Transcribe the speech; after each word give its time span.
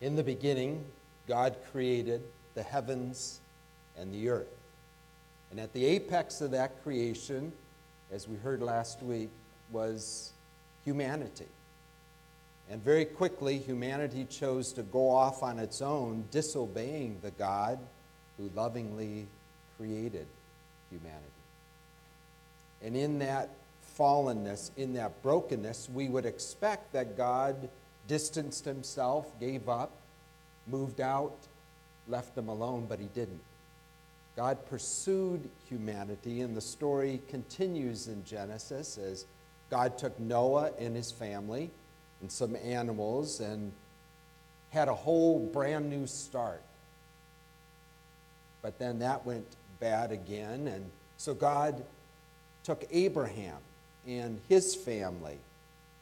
In 0.00 0.16
the 0.16 0.24
beginning, 0.24 0.84
God 1.28 1.56
created 1.70 2.22
the 2.54 2.62
heavens 2.62 3.40
and 3.98 4.12
the 4.12 4.30
earth. 4.30 4.48
And 5.50 5.60
at 5.60 5.72
the 5.72 5.84
apex 5.84 6.40
of 6.40 6.52
that 6.52 6.82
creation, 6.82 7.52
as 8.10 8.26
we 8.26 8.36
heard 8.36 8.62
last 8.62 9.02
week, 9.02 9.30
was 9.70 10.32
humanity. 10.84 11.46
And 12.70 12.82
very 12.82 13.04
quickly, 13.04 13.58
humanity 13.58 14.24
chose 14.24 14.72
to 14.74 14.82
go 14.82 15.10
off 15.10 15.42
on 15.42 15.58
its 15.58 15.82
own, 15.82 16.24
disobeying 16.30 17.18
the 17.20 17.32
God 17.32 17.78
who 18.38 18.50
lovingly 18.54 19.26
created 19.76 20.26
humanity. 20.88 21.26
And 22.82 22.96
in 22.96 23.18
that 23.18 23.50
fallenness, 23.98 24.70
in 24.76 24.94
that 24.94 25.20
brokenness, 25.22 25.88
we 25.92 26.08
would 26.08 26.24
expect 26.24 26.92
that 26.92 27.16
God 27.16 27.68
distanced 28.08 28.64
himself, 28.64 29.38
gave 29.38 29.68
up, 29.68 29.92
moved 30.66 31.00
out, 31.00 31.36
left 32.08 32.34
them 32.34 32.48
alone, 32.48 32.86
but 32.88 32.98
he 32.98 33.06
didn't. 33.14 33.40
God 34.36 34.64
pursued 34.66 35.48
humanity, 35.68 36.40
and 36.40 36.56
the 36.56 36.60
story 36.60 37.20
continues 37.28 38.08
in 38.08 38.24
Genesis 38.24 38.98
as 38.98 39.26
God 39.70 39.98
took 39.98 40.18
Noah 40.18 40.70
and 40.78 40.96
his 40.96 41.12
family 41.12 41.70
and 42.20 42.30
some 42.30 42.56
animals 42.56 43.40
and 43.40 43.72
had 44.70 44.88
a 44.88 44.94
whole 44.94 45.38
brand 45.38 45.90
new 45.90 46.06
start. 46.06 46.62
But 48.62 48.78
then 48.78 48.98
that 49.00 49.24
went 49.26 49.46
bad 49.78 50.12
again, 50.12 50.68
and 50.68 50.90
so 51.16 51.34
God 51.34 51.82
took 52.62 52.84
Abraham 52.90 53.58
and 54.06 54.40
his 54.48 54.74
family 54.74 55.38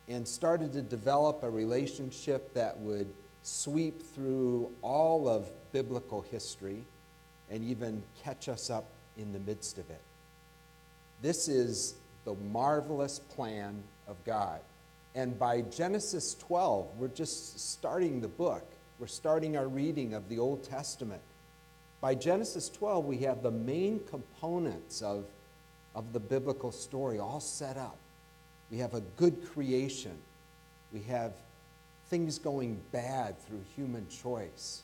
and 0.09 0.27
started 0.27 0.73
to 0.73 0.83
develop 0.83 1.43
a 1.43 1.51
relationship 1.51 2.55
that 2.55 2.79
would 2.79 3.13
sweep 3.43 4.03
through 4.15 4.71
all 4.83 5.29
of 5.29 5.49
biblical 5.73 6.23
history 6.23 6.85
and 7.51 7.65
even 7.65 8.03
catch 8.23 8.49
us 8.49 8.71
up 8.71 8.87
in 9.17 9.33
the 9.33 9.39
midst 9.41 9.79
of 9.79 9.89
it. 9.91 10.01
This 11.23 11.49
is 11.49 11.95
the 12.25 12.35
marvelous 12.35 13.19
plan 13.19 13.83
of 14.07 14.17
God. 14.25 14.61
And 15.15 15.39
by 15.39 15.63
Genesis 15.63 16.35
12, 16.35 16.87
we're 16.99 17.09
just 17.09 17.73
starting 17.73 18.21
the 18.21 18.29
book. 18.29 18.65
We're 18.99 19.07
starting 19.07 19.57
our 19.57 19.67
reading 19.67 20.15
of 20.15 20.29
the 20.29 20.39
Old 20.39 20.63
Testament. 20.65 21.23
By 22.01 22.15
Genesis 22.15 22.69
12, 22.69 23.05
we 23.05 23.19
have 23.19 23.43
the 23.43 23.51
main 23.51 24.01
components 24.09 25.03
of, 25.03 25.25
of 25.95 26.13
the 26.13 26.21
biblical 26.21 26.71
story 26.71 27.19
all 27.19 27.41
set 27.41 27.77
up. 27.77 27.97
We 28.71 28.79
have 28.79 28.95
a 28.95 29.01
good 29.17 29.49
creation. 29.53 30.17
We 30.93 31.03
have 31.03 31.33
things 32.09 32.39
going 32.39 32.81
bad 32.93 33.39
through 33.47 33.63
human 33.77 34.09
choice. 34.09 34.83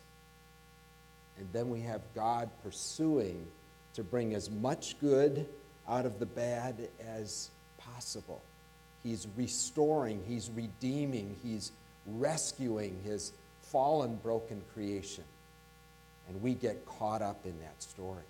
And 1.39 1.49
then 1.53 1.71
we 1.71 1.81
have 1.81 2.03
God 2.15 2.51
pursuing 2.63 3.47
to 3.95 4.03
bring 4.03 4.35
as 4.35 4.51
much 4.51 4.99
good 5.01 5.47
out 5.89 6.07
of 6.07 6.19
the 6.19 6.27
bad 6.27 6.89
as 7.07 7.51
possible. 7.79 8.43
He's 9.03 9.27
restoring, 9.37 10.23
He's 10.27 10.51
redeeming, 10.55 11.37
He's 11.43 11.73
rescuing 12.07 13.01
His 13.05 13.33
fallen, 13.63 14.17
broken 14.17 14.63
creation. 14.73 15.25
And 16.29 16.41
we 16.41 16.55
get 16.55 16.87
caught 16.87 17.21
up 17.21 17.45
in 17.45 17.59
that 17.61 17.83
story. 17.83 18.23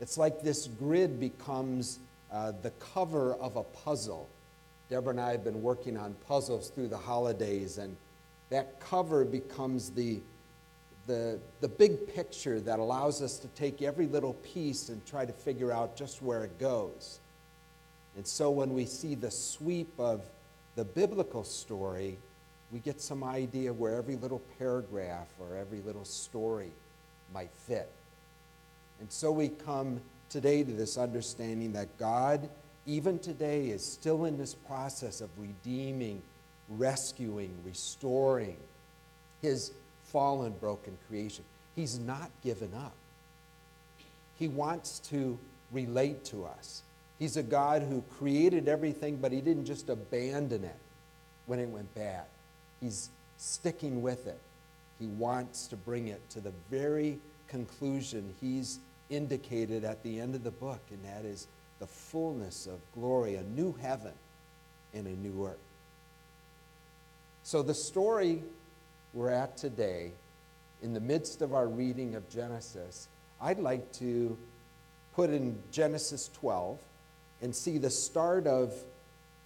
It's 0.00 0.18
like 0.18 0.42
this 0.42 0.66
grid 0.66 1.20
becomes 1.20 1.98
uh, 2.32 2.52
the 2.62 2.70
cover 2.70 3.34
of 3.34 3.56
a 3.56 3.62
puzzle. 3.62 4.28
Deborah 4.88 5.10
and 5.10 5.20
I 5.20 5.32
have 5.32 5.44
been 5.44 5.62
working 5.62 5.96
on 5.96 6.14
puzzles 6.26 6.70
through 6.70 6.88
the 6.88 6.98
holidays, 6.98 7.78
and 7.78 7.96
that 8.50 8.80
cover 8.80 9.24
becomes 9.24 9.90
the, 9.90 10.20
the, 11.06 11.38
the 11.60 11.68
big 11.68 12.14
picture 12.14 12.60
that 12.60 12.78
allows 12.78 13.22
us 13.22 13.38
to 13.38 13.48
take 13.48 13.82
every 13.82 14.06
little 14.06 14.34
piece 14.34 14.88
and 14.88 15.04
try 15.06 15.24
to 15.24 15.32
figure 15.32 15.72
out 15.72 15.96
just 15.96 16.22
where 16.22 16.44
it 16.44 16.58
goes. 16.58 17.20
And 18.16 18.26
so 18.26 18.50
when 18.50 18.74
we 18.74 18.84
see 18.84 19.14
the 19.14 19.30
sweep 19.30 19.92
of 19.98 20.22
the 20.76 20.84
biblical 20.84 21.44
story, 21.44 22.18
we 22.70 22.78
get 22.78 23.00
some 23.00 23.22
idea 23.24 23.72
where 23.72 23.94
every 23.94 24.16
little 24.16 24.42
paragraph 24.58 25.28
or 25.38 25.56
every 25.56 25.80
little 25.80 26.04
story 26.04 26.70
might 27.32 27.50
fit. 27.66 27.90
And 29.00 29.10
so 29.10 29.32
we 29.32 29.48
come 29.48 30.00
today 30.32 30.64
to 30.64 30.72
this 30.72 30.96
understanding 30.96 31.74
that 31.74 31.98
God, 31.98 32.48
even 32.86 33.18
today, 33.18 33.66
is 33.66 33.84
still 33.84 34.24
in 34.24 34.38
this 34.38 34.54
process 34.54 35.20
of 35.20 35.28
redeeming, 35.38 36.22
rescuing, 36.70 37.54
restoring 37.64 38.56
his 39.42 39.72
fallen, 40.04 40.52
broken 40.58 40.96
creation. 41.08 41.44
He's 41.76 41.98
not 41.98 42.30
given 42.42 42.72
up. 42.74 42.94
He 44.38 44.48
wants 44.48 45.00
to 45.10 45.38
relate 45.70 46.24
to 46.26 46.44
us. 46.44 46.82
He's 47.18 47.36
a 47.36 47.42
God 47.42 47.82
who 47.82 48.02
created 48.18 48.68
everything, 48.68 49.16
but 49.16 49.32
he 49.32 49.40
didn't 49.40 49.66
just 49.66 49.88
abandon 49.88 50.64
it 50.64 50.78
when 51.46 51.58
it 51.58 51.68
went 51.68 51.94
bad. 51.94 52.24
He's 52.80 53.10
sticking 53.36 54.02
with 54.02 54.26
it. 54.26 54.40
He 54.98 55.06
wants 55.06 55.66
to 55.68 55.76
bring 55.76 56.08
it 56.08 56.20
to 56.30 56.40
the 56.40 56.52
very 56.70 57.18
conclusion 57.48 58.34
he's 58.40 58.78
indicated 59.12 59.84
at 59.84 60.02
the 60.02 60.20
end 60.20 60.34
of 60.34 60.42
the 60.42 60.50
book, 60.50 60.80
and 60.90 61.04
that 61.04 61.24
is 61.24 61.46
the 61.78 61.86
fullness 61.86 62.66
of 62.66 62.80
glory, 62.94 63.34
a 63.36 63.42
new 63.42 63.72
heaven 63.80 64.12
and 64.94 65.06
a 65.06 65.10
new 65.10 65.46
earth. 65.46 65.56
So, 67.44 67.62
the 67.62 67.74
story 67.74 68.42
we're 69.12 69.30
at 69.30 69.56
today, 69.56 70.12
in 70.82 70.94
the 70.94 71.00
midst 71.00 71.42
of 71.42 71.54
our 71.54 71.68
reading 71.68 72.14
of 72.14 72.28
Genesis, 72.30 73.08
I'd 73.40 73.58
like 73.58 73.92
to 73.94 74.36
put 75.14 75.30
in 75.30 75.58
Genesis 75.70 76.30
12 76.34 76.78
and 77.42 77.54
see 77.54 77.78
the 77.78 77.90
start 77.90 78.46
of 78.46 78.72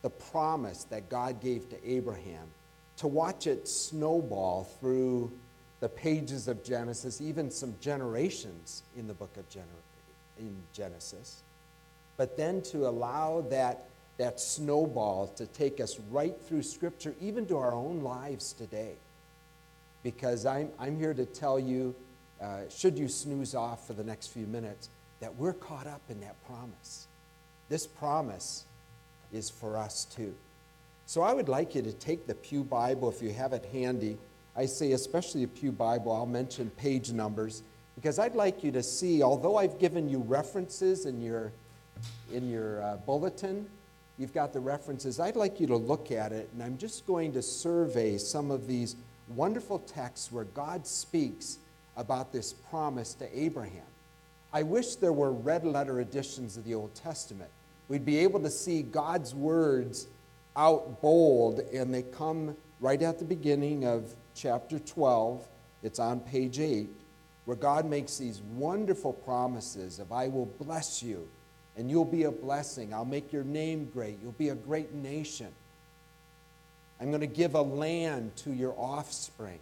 the 0.03 0.11
promise 0.11 0.85
that 0.85 1.09
God 1.09 1.41
gave 1.41 1.69
to 1.71 1.91
Abraham, 1.91 2.49
to 2.99 3.09
watch 3.09 3.47
it 3.47 3.67
snowball 3.67 4.65
through 4.79 5.33
the 5.81 5.89
pages 5.89 6.49
of 6.49 6.65
Genesis, 6.65 7.21
even 7.21 7.51
some 7.51 7.75
generations 7.81 8.83
in 8.97 9.07
the 9.07 9.15
book 9.15 9.37
of 9.37 9.49
Gen- 9.49 9.65
in 10.39 10.57
Genesis, 10.73 11.43
but 12.17 12.37
then 12.37 12.63
to 12.63 12.87
allow 12.87 13.43
that, 13.51 13.89
that 14.19 14.41
snowball 14.41 15.29
to 15.37 15.47
take 15.47 15.81
us 15.81 15.99
right 16.11 16.35
through 16.43 16.63
Scripture, 16.63 17.15
even 17.21 17.47
to 17.47 17.57
our 17.59 17.73
own 17.73 18.03
lives 18.03 18.53
today. 18.53 18.95
Because 20.03 20.47
I'm, 20.47 20.71
I'm 20.79 20.99
here 20.99 21.15
to 21.15 21.27
tell 21.27 21.59
you, 21.59 21.95
uh, 22.41 22.69
should 22.69 22.99
you 22.99 23.09
snooze 23.09 23.55
off 23.55 23.87
for 23.87 23.93
the 23.93 24.05
next 24.05 24.29
few 24.29 24.47
minutes, 24.47 24.89
that 25.21 25.35
we're 25.37 25.55
caught 25.55 25.87
up 25.87 26.03
in 26.09 26.21
that 26.21 26.37
promise. 26.47 27.07
This 27.69 27.87
promise 27.87 28.65
is 29.33 29.51
for 29.51 29.77
us 29.77 30.05
too. 30.05 30.35
So 31.07 31.23
I 31.23 31.33
would 31.33 31.49
like 31.49 31.75
you 31.75 31.83
to 31.83 31.93
take 31.93 32.27
the 32.27 32.35
Pew 32.35 32.65
Bible 32.65 33.09
if 33.11 33.23
you 33.23 33.33
have 33.33 33.53
it 33.53 33.65
handy 33.73 34.19
I 34.57 34.67
say, 34.67 34.93
especially 34.93 35.43
a 35.43 35.49
Pew 35.49 35.71
Bible, 35.71 36.13
I'll 36.13 36.27
mention 36.27 36.71
page 36.71 37.13
numbers 37.13 37.63
because 37.95 38.19
I'd 38.19 38.35
like 38.35 38.65
you 38.65 38.73
to 38.73 38.83
see, 38.83 39.23
although 39.23 39.57
I've 39.57 39.79
given 39.79 40.09
you 40.09 40.19
references 40.19 41.07
in 41.07 41.21
your, 41.21 41.53
in 42.33 42.49
your 42.49 42.83
uh, 42.83 42.97
bulletin, 42.97 43.67
you've 44.19 44.33
got 44.33 44.53
the 44.53 44.61
references, 44.61 45.21
I'd 45.21 45.37
like 45.37 45.61
you 45.61 45.67
to 45.67 45.77
look 45.77 46.11
at 46.11 46.33
it, 46.33 46.49
and 46.53 46.63
I'm 46.63 46.79
just 46.79 47.07
going 47.07 47.33
to 47.33 47.43
survey 47.43 48.19
some 48.19 48.51
of 48.51 48.67
these 48.67 48.97
wonderful 49.29 49.79
texts 49.81 50.31
where 50.33 50.45
God 50.45 50.87
speaks 50.87 51.59
about 51.97 52.33
this 52.33 52.53
promise 52.53 53.15
to 53.15 53.39
Abraham. 53.39 53.83
I 54.53 54.63
wish 54.63 54.97
there 54.97 55.13
were 55.13 55.33
red 55.33 55.65
letter 55.65 56.01
editions 56.01 56.57
of 56.57 56.65
the 56.65 56.75
Old 56.75 56.95
Testament. 56.95 57.51
We'd 57.89 58.05
be 58.05 58.19
able 58.19 58.41
to 58.41 58.51
see 58.51 58.83
God's 58.83 59.35
words 59.35 60.07
out 60.57 61.03
bold, 61.03 61.61
and 61.61 61.93
they 61.93 62.03
come 62.03 62.57
right 62.81 63.01
at 63.03 63.19
the 63.19 63.25
beginning 63.25 63.85
of 63.85 64.15
chapter 64.37 64.79
12, 64.79 65.47
it's 65.83 65.99
on 65.99 66.21
page 66.21 66.61
8, 66.61 66.89
where 67.47 67.57
God 67.57 67.87
makes 67.87 68.19
these 68.19 68.41
wonderful 68.55 69.13
promises 69.13 69.99
of, 69.99 70.13
I 70.13 70.29
will 70.29 70.47
bless 70.47 71.03
you 71.03 71.29
and 71.77 71.91
you'll 71.91 72.05
be 72.05 72.25
a 72.25 72.31
blessing. 72.31 72.95
I'll 72.95 73.05
make 73.05 73.33
your 73.33 73.45
name 73.45 73.91
great. 73.93 74.19
You'll 74.23 74.33
be 74.33 74.49
a 74.49 74.55
great 74.55 74.95
nation. 74.95 75.49
I'm 77.01 77.09
going 77.11 77.21
to 77.21 77.27
give 77.27 77.55
a 77.55 77.61
land 77.61 78.35
to 78.37 78.53
your 78.53 78.75
offspring. 78.79 79.59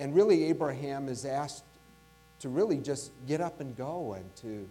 And 0.00 0.14
really, 0.14 0.44
Abraham 0.44 1.08
is 1.08 1.24
asked 1.24 1.64
to 2.40 2.48
really 2.48 2.78
just 2.78 3.12
get 3.26 3.40
up 3.40 3.60
and 3.60 3.76
go 3.76 4.14
and 4.14 4.36
to 4.36 4.68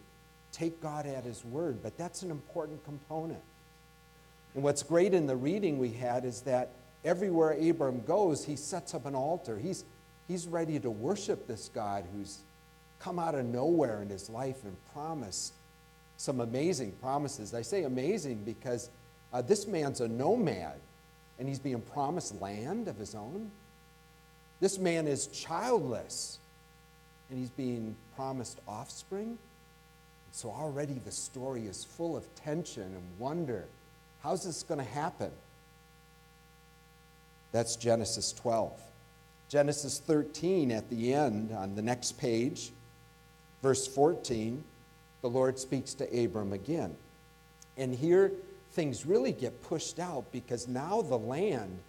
take 0.51 0.81
God 0.81 1.05
at 1.05 1.23
his 1.23 1.43
word. 1.45 1.81
But 1.81 1.97
that's 1.97 2.21
an 2.21 2.31
important 2.31 2.83
component. 2.83 3.41
And 4.53 4.63
what's 4.63 4.83
great 4.83 5.13
in 5.13 5.25
the 5.27 5.35
reading 5.35 5.77
we 5.77 5.91
had 5.91 6.25
is 6.25 6.41
that 6.41 6.71
everywhere 7.07 7.51
Abram 7.51 8.03
goes, 8.03 8.45
he 8.45 8.55
sets 8.55 8.93
up 8.93 9.05
an 9.05 9.15
altar. 9.15 9.57
He's, 9.57 9.85
he's 10.27 10.47
ready 10.47 10.79
to 10.79 10.91
worship 10.91 11.47
this 11.47 11.69
God 11.73 12.05
who's 12.13 12.39
come 12.99 13.17
out 13.19 13.35
of 13.35 13.45
nowhere 13.45 14.01
in 14.01 14.09
his 14.09 14.29
life 14.29 14.63
and 14.63 14.75
promised 14.93 15.53
some 16.17 16.41
amazing 16.41 16.91
promises. 16.93 17.53
I 17.53 17.61
say 17.61 17.83
amazing 17.83 18.43
because 18.43 18.89
uh, 19.31 19.41
this 19.41 19.67
man's 19.67 20.01
a 20.01 20.07
nomad 20.07 20.79
and 21.39 21.47
he's 21.47 21.59
being 21.59 21.81
promised 21.81 22.39
land 22.41 22.87
of 22.87 22.97
his 22.97 23.15
own. 23.15 23.51
This 24.59 24.79
man 24.79 25.05
is 25.05 25.27
childless, 25.27 26.39
and 27.29 27.37
he's 27.37 27.51
being 27.51 27.95
promised 28.15 28.59
offspring. 28.67 29.37
So 30.31 30.49
already 30.49 30.99
the 31.05 31.11
story 31.11 31.67
is 31.67 31.83
full 31.83 32.17
of 32.17 32.33
tension 32.35 32.83
and 32.83 33.19
wonder. 33.19 33.67
How's 34.23 34.43
this 34.43 34.63
going 34.63 34.79
to 34.79 34.91
happen? 34.91 35.31
That's 37.57 37.75
Genesis 37.75 38.33
12. 38.33 38.71
Genesis 39.49 39.97
13 39.97 40.71
at 40.71 40.87
the 40.91 41.11
end 41.11 41.51
on 41.51 41.73
the 41.73 41.81
next 41.81 42.19
page, 42.19 42.71
verse 43.63 43.87
14, 43.87 44.63
the 45.23 45.27
Lord 45.27 45.57
speaks 45.57 45.95
to 45.95 46.23
Abram 46.23 46.53
again. 46.53 46.95
And 47.75 47.95
here 47.95 48.31
things 48.73 49.07
really 49.07 49.31
get 49.31 49.63
pushed 49.63 49.97
out 49.97 50.31
because 50.31 50.67
now 50.67 51.01
the 51.01 51.17
land 51.17 51.79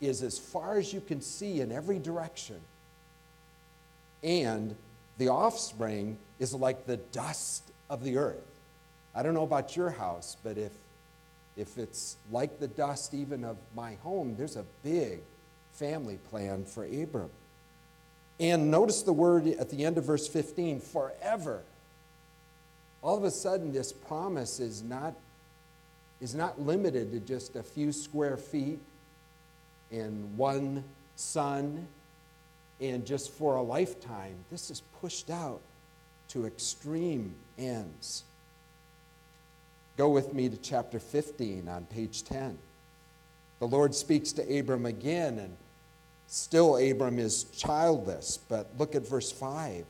is 0.00 0.22
as 0.22 0.38
far 0.38 0.78
as 0.78 0.94
you 0.94 1.02
can 1.02 1.20
see 1.20 1.60
in 1.60 1.72
every 1.72 1.98
direction. 1.98 2.58
And 4.22 4.74
the 5.18 5.28
offspring 5.28 6.16
is 6.38 6.54
like 6.54 6.86
the 6.86 6.96
dust 6.96 7.64
of 7.90 8.02
the 8.02 8.16
earth. 8.16 8.60
I 9.14 9.22
don't 9.22 9.34
know 9.34 9.42
about 9.42 9.76
your 9.76 9.90
house, 9.90 10.38
but 10.42 10.56
if, 10.56 10.72
if 11.58 11.76
it's 11.76 12.16
like 12.30 12.60
the 12.60 12.68
dust 12.68 13.12
even 13.12 13.44
of 13.44 13.56
my 13.74 13.94
home, 13.96 14.36
there's 14.38 14.56
a 14.56 14.64
big 14.84 15.20
family 15.72 16.18
plan 16.30 16.64
for 16.64 16.84
Abram. 16.84 17.30
And 18.40 18.70
notice 18.70 19.02
the 19.02 19.12
word 19.12 19.46
at 19.46 19.68
the 19.68 19.84
end 19.84 19.98
of 19.98 20.04
verse 20.04 20.28
15 20.28 20.80
forever. 20.80 21.62
All 23.02 23.16
of 23.16 23.24
a 23.24 23.30
sudden, 23.30 23.72
this 23.72 23.92
promise 23.92 24.60
is 24.60 24.82
not, 24.82 25.14
is 26.20 26.34
not 26.34 26.60
limited 26.60 27.10
to 27.12 27.20
just 27.20 27.56
a 27.56 27.62
few 27.62 27.90
square 27.90 28.36
feet 28.36 28.78
and 29.90 30.36
one 30.36 30.84
son 31.16 31.88
and 32.80 33.04
just 33.04 33.32
for 33.32 33.56
a 33.56 33.62
lifetime. 33.62 34.36
This 34.50 34.70
is 34.70 34.82
pushed 35.00 35.30
out 35.30 35.60
to 36.28 36.46
extreme 36.46 37.34
ends. 37.58 38.22
Go 39.98 40.08
with 40.08 40.32
me 40.32 40.48
to 40.48 40.56
chapter 40.56 40.98
15 40.98 41.68
on 41.68 41.84
page 41.86 42.24
10. 42.24 42.56
The 43.58 43.66
Lord 43.66 43.94
speaks 43.94 44.32
to 44.32 44.58
Abram 44.58 44.86
again, 44.86 45.38
and 45.38 45.56
still 46.28 46.76
Abram 46.76 47.18
is 47.18 47.44
childless. 47.44 48.38
But 48.48 48.70
look 48.78 48.94
at 48.94 49.06
verse 49.06 49.30
5. 49.30 49.84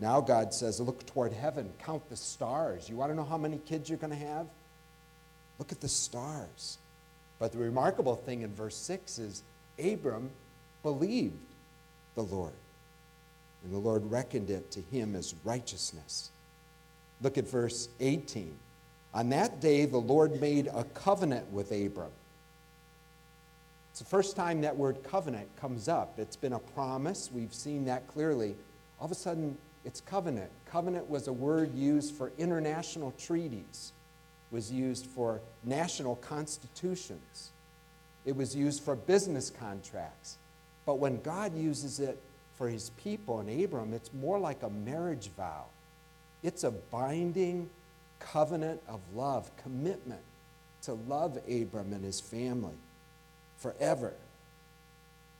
Now 0.00 0.20
God 0.20 0.52
says, 0.52 0.80
Look 0.80 1.06
toward 1.06 1.32
heaven, 1.32 1.70
count 1.78 2.08
the 2.08 2.16
stars. 2.16 2.88
You 2.88 2.96
want 2.96 3.12
to 3.12 3.16
know 3.16 3.24
how 3.24 3.38
many 3.38 3.58
kids 3.58 3.88
you're 3.88 3.98
going 3.98 4.18
to 4.18 4.26
have? 4.26 4.46
Look 5.58 5.70
at 5.70 5.80
the 5.80 5.88
stars. 5.88 6.78
But 7.38 7.52
the 7.52 7.58
remarkable 7.58 8.16
thing 8.16 8.42
in 8.42 8.52
verse 8.54 8.76
6 8.76 9.18
is 9.18 9.42
Abram 9.78 10.30
believed 10.82 11.36
the 12.16 12.22
Lord 12.22 12.54
and 13.64 13.72
the 13.72 13.78
Lord 13.78 14.10
reckoned 14.10 14.50
it 14.50 14.70
to 14.72 14.80
him 14.80 15.14
as 15.14 15.34
righteousness. 15.44 16.30
Look 17.20 17.36
at 17.38 17.48
verse 17.48 17.88
18. 18.00 18.54
On 19.14 19.30
that 19.30 19.60
day, 19.60 19.84
the 19.84 19.98
Lord 19.98 20.40
made 20.40 20.68
a 20.68 20.84
covenant 20.84 21.50
with 21.50 21.72
Abram. 21.72 22.10
It's 23.90 24.00
the 24.00 24.04
first 24.04 24.36
time 24.36 24.60
that 24.60 24.76
word 24.76 25.02
covenant 25.02 25.48
comes 25.56 25.88
up. 25.88 26.18
It's 26.18 26.36
been 26.36 26.52
a 26.52 26.58
promise. 26.58 27.30
We've 27.32 27.54
seen 27.54 27.86
that 27.86 28.06
clearly. 28.06 28.54
All 29.00 29.06
of 29.06 29.12
a 29.12 29.14
sudden, 29.14 29.56
it's 29.84 30.00
covenant. 30.00 30.50
Covenant 30.70 31.08
was 31.08 31.28
a 31.28 31.32
word 31.32 31.74
used 31.74 32.14
for 32.14 32.30
international 32.38 33.12
treaties, 33.18 33.92
was 34.50 34.70
used 34.70 35.06
for 35.06 35.40
national 35.64 36.16
constitutions, 36.16 37.50
it 38.26 38.36
was 38.36 38.54
used 38.54 38.82
for 38.82 38.94
business 38.94 39.48
contracts. 39.48 40.36
But 40.84 40.98
when 40.98 41.20
God 41.22 41.56
uses 41.56 41.98
it 42.00 42.20
for 42.56 42.68
his 42.68 42.90
people 43.02 43.40
and 43.40 43.64
Abram, 43.64 43.94
it's 43.94 44.12
more 44.12 44.38
like 44.38 44.62
a 44.62 44.70
marriage 44.70 45.30
vow. 45.36 45.64
It's 46.42 46.64
a 46.64 46.70
binding 46.70 47.70
covenant 48.18 48.80
of 48.88 49.00
love, 49.14 49.50
commitment 49.56 50.20
to 50.82 50.94
love 50.94 51.38
Abram 51.48 51.92
and 51.92 52.04
his 52.04 52.20
family 52.20 52.76
forever. 53.58 54.12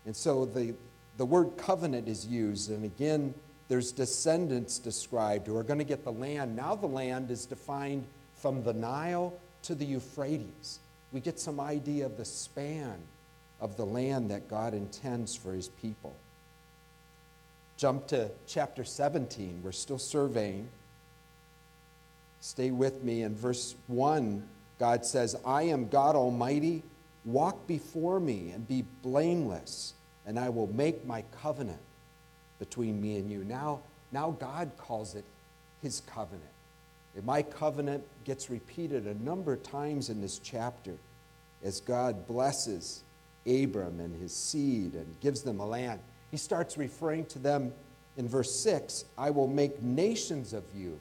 And 0.06 0.16
so 0.16 0.44
the, 0.44 0.74
the 1.16 1.24
word 1.24 1.56
covenant 1.56 2.08
is 2.08 2.26
used, 2.26 2.70
and 2.70 2.84
again, 2.84 3.34
there's 3.68 3.92
descendants 3.92 4.78
described 4.78 5.46
who 5.46 5.56
are 5.56 5.62
going 5.62 5.78
to 5.78 5.84
get 5.84 6.04
the 6.04 6.12
land. 6.12 6.56
Now 6.56 6.74
the 6.74 6.86
land 6.86 7.30
is 7.30 7.44
defined 7.44 8.06
from 8.36 8.62
the 8.62 8.72
Nile 8.72 9.34
to 9.64 9.74
the 9.74 9.84
Euphrates. 9.84 10.80
We 11.12 11.20
get 11.20 11.38
some 11.38 11.60
idea 11.60 12.06
of 12.06 12.16
the 12.16 12.24
span 12.24 12.96
of 13.60 13.76
the 13.76 13.84
land 13.84 14.30
that 14.30 14.48
God 14.48 14.72
intends 14.72 15.36
for 15.36 15.52
his 15.52 15.68
people. 15.68 16.16
Jump 17.76 18.06
to 18.08 18.30
chapter 18.46 18.84
17. 18.84 19.60
We're 19.62 19.72
still 19.72 19.98
surveying. 19.98 20.68
Stay 22.40 22.70
with 22.70 23.02
me. 23.02 23.22
In 23.22 23.34
verse 23.34 23.74
1, 23.86 24.46
God 24.78 25.04
says, 25.04 25.36
I 25.44 25.62
am 25.62 25.88
God 25.88 26.16
Almighty. 26.16 26.82
Walk 27.24 27.66
before 27.66 28.20
me 28.20 28.50
and 28.50 28.66
be 28.66 28.84
blameless, 29.02 29.94
and 30.26 30.38
I 30.38 30.48
will 30.48 30.68
make 30.68 31.04
my 31.04 31.22
covenant 31.42 31.80
between 32.58 33.00
me 33.00 33.16
and 33.16 33.30
you. 33.30 33.44
Now, 33.44 33.80
now 34.12 34.30
God 34.38 34.70
calls 34.78 35.14
it 35.14 35.24
his 35.82 36.00
covenant. 36.00 36.44
And 37.16 37.24
my 37.24 37.42
covenant 37.42 38.04
gets 38.24 38.48
repeated 38.50 39.06
a 39.06 39.22
number 39.22 39.52
of 39.52 39.62
times 39.62 40.08
in 40.08 40.20
this 40.20 40.38
chapter 40.38 40.94
as 41.64 41.80
God 41.80 42.26
blesses 42.26 43.02
Abram 43.46 43.98
and 44.00 44.14
his 44.20 44.34
seed 44.34 44.94
and 44.94 45.20
gives 45.20 45.42
them 45.42 45.58
a 45.60 45.66
land 45.66 46.00
he 46.30 46.36
starts 46.36 46.76
referring 46.76 47.24
to 47.26 47.38
them 47.38 47.72
in 48.16 48.28
verse 48.28 48.54
6 48.60 49.04
I 49.16 49.30
will 49.30 49.48
make 49.48 49.82
nations 49.82 50.52
of 50.52 50.64
you, 50.74 51.00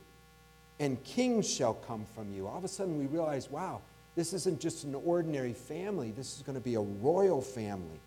and 0.80 1.04
kings 1.04 1.50
shall 1.50 1.74
come 1.74 2.06
from 2.16 2.34
you. 2.34 2.48
All 2.48 2.58
of 2.58 2.64
a 2.64 2.68
sudden, 2.68 2.98
we 2.98 3.06
realize, 3.06 3.50
wow, 3.50 3.82
this 4.16 4.34
isn't 4.34 4.60
just 4.60 4.84
an 4.84 4.96
ordinary 4.96 5.54
family, 5.54 6.12
this 6.12 6.36
is 6.36 6.44
going 6.44 6.58
to 6.58 6.64
be 6.64 6.76
a 6.76 6.82
royal 6.82 7.42
family, 7.42 8.00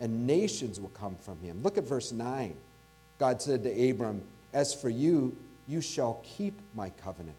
and 0.00 0.26
nations 0.26 0.80
will 0.80 0.90
come 0.90 1.16
from 1.16 1.38
him. 1.40 1.62
Look 1.62 1.78
at 1.78 1.84
verse 1.84 2.12
9. 2.12 2.54
God 3.18 3.40
said 3.40 3.62
to 3.62 3.90
Abram, 3.90 4.22
As 4.52 4.74
for 4.74 4.88
you, 4.88 5.36
you 5.68 5.80
shall 5.80 6.22
keep 6.24 6.58
my 6.74 6.90
covenant, 6.90 7.36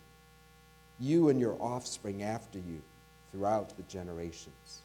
you 1.00 1.30
and 1.30 1.40
your 1.40 1.56
offspring 1.60 2.24
after 2.24 2.58
you 2.58 2.82
throughout 3.32 3.76
the 3.76 3.84
generations. 3.84 4.82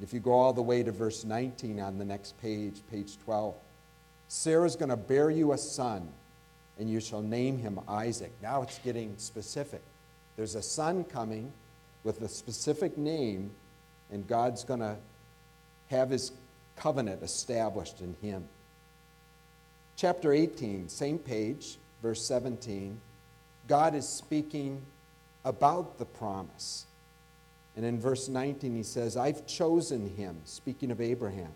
If 0.00 0.12
you 0.12 0.20
go 0.20 0.32
all 0.32 0.52
the 0.52 0.62
way 0.62 0.82
to 0.82 0.92
verse 0.92 1.24
19 1.24 1.80
on 1.80 1.98
the 1.98 2.04
next 2.04 2.40
page, 2.40 2.80
page 2.90 3.18
12, 3.24 3.54
Sarah's 4.28 4.76
going 4.76 4.90
to 4.90 4.96
bear 4.96 5.30
you 5.30 5.52
a 5.52 5.58
son, 5.58 6.08
and 6.78 6.88
you 6.88 7.00
shall 7.00 7.22
name 7.22 7.58
him 7.58 7.80
Isaac. 7.88 8.32
Now 8.40 8.62
it's 8.62 8.78
getting 8.78 9.14
specific. 9.18 9.82
There's 10.36 10.54
a 10.54 10.62
son 10.62 11.04
coming 11.04 11.52
with 12.04 12.22
a 12.22 12.28
specific 12.28 12.96
name, 12.96 13.50
and 14.10 14.26
God's 14.26 14.64
going 14.64 14.80
to 14.80 14.96
have 15.88 16.10
his 16.10 16.32
covenant 16.76 17.22
established 17.22 18.00
in 18.00 18.14
him. 18.22 18.44
Chapter 19.96 20.32
18, 20.32 20.88
same 20.88 21.18
page, 21.18 21.76
verse 22.02 22.24
17. 22.24 23.00
God 23.66 23.96
is 23.96 24.08
speaking 24.08 24.80
about 25.44 25.98
the 25.98 26.04
promise. 26.04 26.86
And 27.76 27.84
in 27.84 28.00
verse 28.00 28.28
19, 28.28 28.76
he 28.76 28.82
says, 28.84 29.16
I've 29.16 29.46
chosen 29.46 30.08
him, 30.16 30.36
speaking 30.44 30.92
of 30.92 31.00
Abraham, 31.00 31.50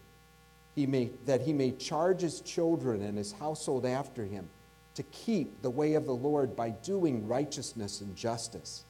he 0.75 0.87
may, 0.87 1.11
that 1.27 1.43
he 1.43 1.53
may 1.53 1.71
charge 1.71 2.21
his 2.21 2.41
children 2.41 3.03
and 3.03 3.17
his 3.17 3.33
household 3.33 3.87
after 3.87 4.25
him 4.25 4.49
to 4.95 5.03
keep 5.05 5.63
the 5.63 5.71
way 5.71 5.95
of 5.95 6.07
the 6.07 6.15
Lord 6.15 6.55
by 6.55 6.71
doing 6.71 7.27
righteousness 7.27 8.01
and 8.01 8.15
justice, 8.17 8.85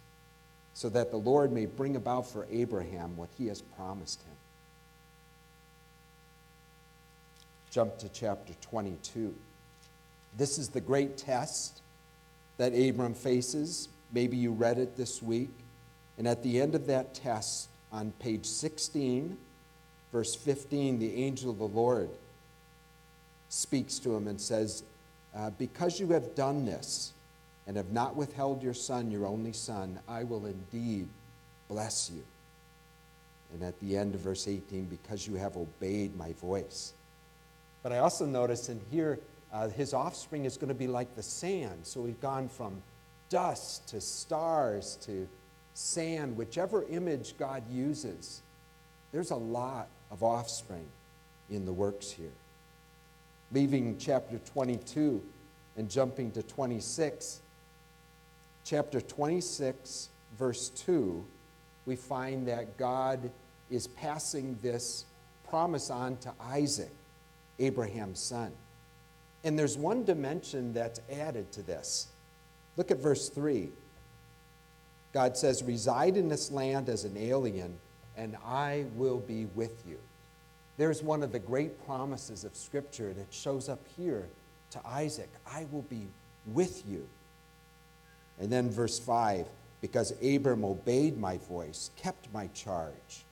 so 0.74 0.88
that 0.88 1.10
the 1.10 1.16
Lord 1.16 1.52
may 1.52 1.66
bring 1.66 1.96
about 1.96 2.30
for 2.30 2.46
Abraham 2.50 3.16
what 3.16 3.28
he 3.38 3.46
has 3.46 3.62
promised 3.62 4.20
him. 4.22 4.34
Jump 7.70 7.98
to 7.98 8.08
chapter 8.08 8.52
22. 8.60 9.34
This 10.36 10.58
is 10.58 10.68
the 10.70 10.80
great 10.80 11.16
test 11.16 11.80
that 12.58 12.72
Abram 12.72 13.14
faces. 13.14 13.88
Maybe 14.12 14.36
you 14.36 14.52
read 14.52 14.78
it 14.78 14.96
this 14.96 15.22
week. 15.22 15.50
And 16.18 16.28
at 16.28 16.42
the 16.42 16.60
end 16.60 16.74
of 16.74 16.86
that 16.86 17.14
test, 17.14 17.68
on 17.90 18.12
page 18.18 18.46
16, 18.46 19.36
verse 20.12 20.34
15, 20.34 20.98
the 20.98 21.24
angel 21.24 21.50
of 21.50 21.58
the 21.58 21.64
Lord 21.64 22.10
speaks 23.48 23.98
to 24.00 24.14
him 24.14 24.28
and 24.28 24.40
says, 24.40 24.82
uh, 25.36 25.50
Because 25.50 26.00
you 26.00 26.08
have 26.08 26.34
done 26.34 26.64
this 26.64 27.12
and 27.66 27.76
have 27.76 27.92
not 27.92 28.16
withheld 28.16 28.62
your 28.62 28.74
son, 28.74 29.10
your 29.10 29.26
only 29.26 29.52
son, 29.52 29.98
I 30.08 30.24
will 30.24 30.46
indeed 30.46 31.08
bless 31.68 32.10
you. 32.10 32.22
And 33.52 33.62
at 33.62 33.78
the 33.80 33.96
end 33.96 34.14
of 34.14 34.20
verse 34.20 34.48
18, 34.48 34.86
because 34.86 35.26
you 35.26 35.34
have 35.34 35.56
obeyed 35.56 36.16
my 36.16 36.32
voice. 36.34 36.94
But 37.82 37.92
I 37.92 37.98
also 37.98 38.24
notice 38.26 38.68
in 38.68 38.80
here, 38.90 39.18
uh, 39.52 39.68
his 39.68 39.92
offspring 39.92 40.44
is 40.44 40.56
going 40.56 40.68
to 40.68 40.74
be 40.74 40.86
like 40.86 41.14
the 41.14 41.22
sand. 41.22 41.80
So 41.82 42.00
we've 42.00 42.20
gone 42.20 42.48
from 42.48 42.82
dust 43.28 43.88
to 43.88 44.00
stars 44.00 44.96
to 45.02 45.28
sand, 45.74 46.36
whichever 46.36 46.84
image 46.88 47.34
God 47.38 47.62
uses, 47.70 48.42
there's 49.10 49.30
a 49.30 49.36
lot 49.36 49.88
of 50.10 50.22
offspring 50.22 50.86
in 51.50 51.64
the 51.64 51.72
works 51.72 52.10
here. 52.10 52.32
Leaving 53.52 53.98
chapter 53.98 54.38
22 54.38 55.22
and 55.76 55.90
jumping 55.90 56.30
to 56.32 56.42
26, 56.42 57.40
chapter 58.64 59.00
26, 59.00 60.08
verse 60.38 60.70
2, 60.70 61.24
we 61.84 61.96
find 61.96 62.48
that 62.48 62.78
God 62.78 63.30
is 63.70 63.86
passing 63.88 64.58
this 64.62 65.04
promise 65.48 65.90
on 65.90 66.16
to 66.18 66.32
Isaac, 66.40 66.92
Abraham's 67.58 68.20
son. 68.20 68.52
And 69.44 69.58
there's 69.58 69.76
one 69.76 70.04
dimension 70.04 70.72
that's 70.72 71.00
added 71.10 71.52
to 71.52 71.62
this. 71.62 72.08
Look 72.76 72.90
at 72.90 72.98
verse 72.98 73.28
3. 73.28 73.68
God 75.12 75.36
says, 75.36 75.62
Reside 75.62 76.16
in 76.16 76.28
this 76.28 76.50
land 76.50 76.88
as 76.88 77.04
an 77.04 77.16
alien, 77.18 77.78
and 78.16 78.36
I 78.46 78.86
will 78.94 79.18
be 79.18 79.46
with 79.54 79.82
you. 79.86 79.98
There's 80.76 81.02
one 81.02 81.22
of 81.22 81.32
the 81.32 81.38
great 81.38 81.84
promises 81.84 82.44
of 82.44 82.56
Scripture 82.56 83.12
that 83.12 83.32
shows 83.32 83.68
up 83.68 83.80
here 83.96 84.26
to 84.70 84.80
Isaac 84.86 85.30
I 85.46 85.66
will 85.70 85.82
be 85.82 86.08
with 86.46 86.82
you. 86.88 87.06
And 88.40 88.50
then 88.50 88.70
verse 88.70 88.98
5 88.98 89.46
because 89.82 90.12
Abram 90.22 90.64
obeyed 90.64 91.18
my 91.18 91.38
voice, 91.38 91.90
kept 91.96 92.32
my 92.32 92.46
charge. 92.48 93.24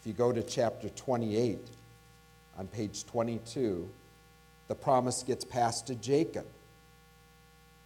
If 0.00 0.06
you 0.06 0.12
go 0.12 0.30
to 0.30 0.42
chapter 0.42 0.90
28, 0.90 1.58
on 2.58 2.66
page 2.68 3.06
22, 3.06 3.88
the 4.68 4.74
promise 4.74 5.22
gets 5.22 5.44
passed 5.44 5.86
to 5.86 5.94
Jacob. 5.94 6.46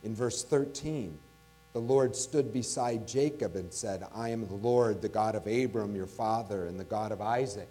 In 0.02 0.14
verse 0.14 0.42
13, 0.42 1.16
the 1.76 1.83
Lord 1.83 2.16
stood 2.16 2.54
beside 2.54 3.06
Jacob 3.06 3.54
and 3.54 3.71
said, 3.71 4.02
I 4.14 4.30
am 4.30 4.47
the 4.47 4.54
Lord, 4.54 5.02
the 5.02 5.11
God 5.11 5.35
of 5.35 5.47
Abram, 5.47 5.95
your 5.95 6.06
father, 6.06 6.64
and 6.64 6.80
the 6.80 6.85
God 6.85 7.12
of 7.12 7.21
Isaac, 7.21 7.68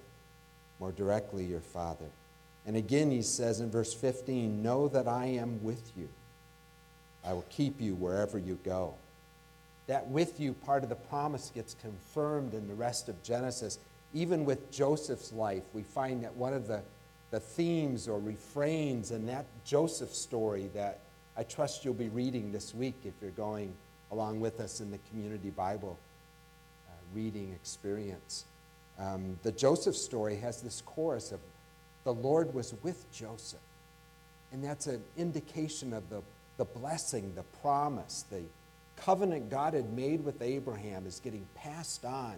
more 0.79 0.91
directly, 0.91 1.43
your 1.43 1.59
father. 1.59 2.05
And 2.67 2.75
again, 2.75 3.09
he 3.09 3.23
says 3.23 3.61
in 3.61 3.71
verse 3.71 3.95
15, 3.95 4.61
Know 4.61 4.87
that 4.89 5.07
I 5.07 5.25
am 5.25 5.63
with 5.63 5.91
you. 5.97 6.07
I 7.25 7.33
will 7.33 7.45
keep 7.49 7.81
you 7.81 7.95
wherever 7.95 8.37
you 8.37 8.59
go. 8.63 8.93
That 9.87 10.07
with 10.07 10.39
you 10.39 10.53
part 10.53 10.83
of 10.83 10.89
the 10.89 10.95
promise 10.95 11.51
gets 11.55 11.75
confirmed 11.81 12.53
in 12.53 12.67
the 12.67 12.75
rest 12.75 13.09
of 13.09 13.23
Genesis. 13.23 13.79
Even 14.13 14.45
with 14.45 14.71
Joseph's 14.71 15.33
life, 15.33 15.63
we 15.73 15.81
find 15.81 16.23
that 16.23 16.35
one 16.35 16.53
of 16.53 16.67
the, 16.67 16.83
the 17.31 17.39
themes 17.39 18.07
or 18.07 18.19
refrains 18.19 19.09
in 19.09 19.25
that 19.25 19.47
Joseph 19.65 20.13
story 20.13 20.69
that 20.75 20.99
I 21.35 21.41
trust 21.41 21.83
you'll 21.83 21.95
be 21.95 22.09
reading 22.09 22.51
this 22.51 22.75
week 22.75 22.97
if 23.03 23.15
you're 23.19 23.31
going 23.31 23.73
along 24.11 24.39
with 24.39 24.59
us 24.59 24.81
in 24.81 24.91
the 24.91 24.99
community 25.09 25.49
Bible 25.49 25.97
uh, 26.87 26.91
reading 27.13 27.51
experience. 27.53 28.45
Um, 28.99 29.37
the 29.43 29.51
Joseph 29.51 29.95
story 29.95 30.37
has 30.37 30.61
this 30.61 30.81
chorus 30.81 31.31
of 31.31 31.39
the 32.03 32.13
Lord 32.13 32.53
was 32.53 32.73
with 32.83 33.11
Joseph. 33.11 33.59
And 34.51 34.63
that's 34.63 34.87
an 34.87 35.03
indication 35.17 35.91
of 35.91 36.09
the 36.09 36.21
the 36.57 36.65
blessing, 36.65 37.33
the 37.35 37.43
promise, 37.61 38.25
the 38.29 38.41
covenant 38.97 39.49
God 39.49 39.73
had 39.73 39.91
made 39.93 40.23
with 40.23 40.41
Abraham 40.41 41.05
is 41.05 41.19
getting 41.19 41.45
passed 41.55 42.05
on 42.05 42.35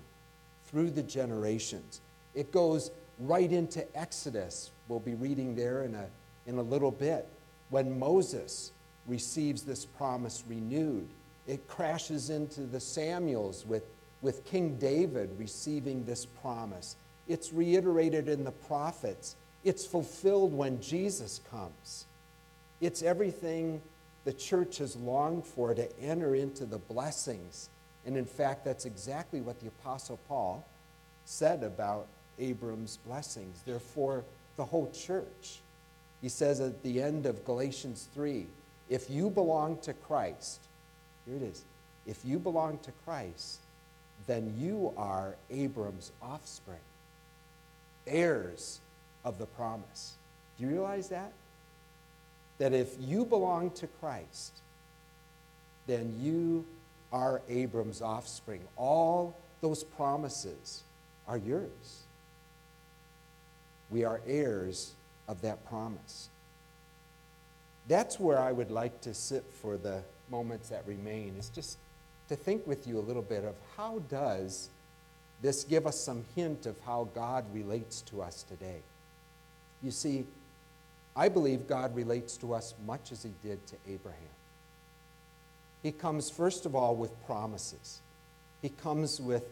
through 0.66 0.92
the 0.92 1.04
generations. 1.04 2.02
It 2.34 2.52
goes 2.52 2.92
right 3.20 3.52
into 3.52 3.86
Exodus. 3.98 4.72
We'll 4.88 5.00
be 5.00 5.16
reading 5.16 5.56
there 5.56 5.84
in 5.84 5.96
a, 5.96 6.08
in 6.48 6.58
a 6.58 6.62
little 6.62 6.92
bit. 6.92 7.28
When 7.70 8.00
Moses 8.00 8.72
receives 9.08 9.64
this 9.64 9.86
promise 9.86 10.44
renewed, 10.48 11.08
it 11.48 11.68
crashes 11.68 12.30
into 12.30 12.62
the 12.62 12.80
Samuels 12.80 13.66
with, 13.66 13.84
with 14.22 14.46
King 14.46 14.78
David 14.78 15.30
receiving 15.38 16.04
this 16.04 16.26
promise. 16.26 16.96
It's 17.28 17.54
reiterated 17.54 18.28
in 18.28 18.44
the 18.44 18.52
prophets. 18.52 19.36
It's 19.64 19.86
fulfilled 19.86 20.54
when 20.54 20.82
Jesus 20.82 21.42
comes. 21.50 22.06
It's 22.82 23.02
everything 23.02 23.82
the 24.26 24.34
church 24.34 24.78
has 24.80 24.96
longed 24.96 25.46
for 25.46 25.74
to 25.74 26.00
enter 26.00 26.36
into 26.36 26.66
the 26.66 26.78
blessings. 26.78 27.70
And 28.06 28.18
in 28.18 28.26
fact, 28.26 28.66
that's 28.66 28.86
exactly 28.86 29.42
what 29.42 29.60
the 29.60 29.68
Apostle 29.68 30.20
Paul 30.28 30.66
said 31.26 31.64
about 31.64 32.08
Abram's 32.40 32.98
blessings. 33.06 33.62
Therefore, 33.66 34.24
the 34.58 34.66
whole 34.66 34.92
church. 34.92 35.62
He 36.22 36.30
says 36.30 36.60
at 36.60 36.84
the 36.84 37.02
end 37.02 37.26
of 37.26 37.46
Galatians 37.46 38.08
3 38.14 38.48
if 38.90 39.10
you 39.10 39.30
belong 39.30 39.78
to 39.80 39.94
Christ, 39.94 40.62
here 41.28 41.36
it 41.36 41.44
is, 41.44 41.64
if 42.06 42.24
you 42.24 42.40
belong 42.40 42.80
to 42.80 42.92
Christ, 43.06 43.60
then 44.26 44.54
you 44.58 44.94
are 44.98 45.36
Abram's 45.52 46.12
offspring, 46.22 46.80
heirs 48.08 48.80
of 49.24 49.38
the 49.38 49.46
promise. 49.46 50.16
Do 50.58 50.66
you 50.66 50.72
realize 50.72 51.10
that? 51.10 51.34
that 52.58 52.74
if 52.74 52.96
you 53.00 53.26
belong 53.26 53.72
to 53.72 53.88
Christ, 53.88 54.52
then 55.86 56.16
you 56.20 56.66
are 57.14 57.42
Abram's 57.48 58.02
offspring. 58.02 58.62
All 58.76 59.36
those 59.62 59.84
promises 59.84 60.84
are 61.28 61.38
yours. 61.38 62.04
We 63.90 64.04
are 64.04 64.22
heirs 64.28 64.94
of 65.28 65.42
that 65.42 65.66
promise. 65.68 66.30
That's 67.88 68.20
where 68.20 68.40
I 68.40 68.52
would 68.52 68.72
like 68.72 69.02
to 69.02 69.14
sit 69.14 69.46
for 69.62 69.78
the 69.78 70.02
moments 70.30 70.70
that 70.70 70.86
remain, 70.86 71.36
is 71.38 71.50
just 71.50 71.78
to 72.30 72.36
think 72.36 72.66
with 72.68 72.88
you 72.88 73.00
a 73.00 73.02
little 73.02 73.22
bit 73.22 73.44
of 73.44 73.56
how 73.76 74.00
does 74.10 74.70
this 75.42 75.64
give 75.64 75.86
us 75.86 76.04
some 76.04 76.26
hint 76.36 76.66
of 76.66 76.76
how 76.86 77.10
God 77.14 77.46
relates 77.54 78.02
to 78.04 78.22
us 78.22 78.44
today. 78.44 78.82
You 79.84 79.92
see, 79.92 80.26
I 81.16 81.30
believe 81.30 81.68
God 81.68 81.96
relates 81.96 82.38
to 82.38 82.54
us 82.54 82.74
much 82.86 83.12
as 83.12 83.24
he 83.24 83.32
did 83.44 83.66
to 83.68 83.76
Abraham. 83.88 84.22
He 85.84 85.92
comes, 85.92 86.30
first 86.30 86.66
of 86.66 86.76
all, 86.76 86.96
with 86.96 87.12
promises. 87.26 88.02
He 88.62 88.70
comes 88.70 89.22
with 89.22 89.44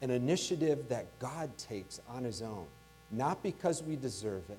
an 0.00 0.10
initiative 0.10 0.88
that 0.88 1.06
God 1.18 1.56
takes 1.58 2.00
on 2.08 2.22
his 2.24 2.40
own, 2.42 2.66
not 3.10 3.42
because 3.42 3.82
we 3.82 3.96
deserve 3.96 4.48
it, 4.48 4.58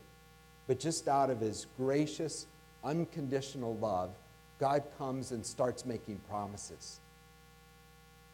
but 0.67 0.79
just 0.79 1.07
out 1.07 1.29
of 1.29 1.39
his 1.39 1.65
gracious, 1.77 2.45
unconditional 2.83 3.75
love. 3.77 4.11
God 4.59 4.83
comes 4.97 5.31
and 5.31 5.45
starts 5.45 5.85
making 5.85 6.19
promises. 6.29 6.99